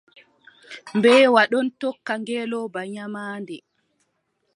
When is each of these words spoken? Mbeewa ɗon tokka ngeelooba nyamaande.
Mbeewa 0.97 1.41
ɗon 1.51 1.67
tokka 1.79 2.13
ngeelooba 2.21 2.81
nyamaande. 2.93 3.55